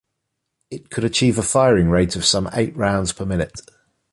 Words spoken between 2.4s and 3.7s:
eight rounds per minute.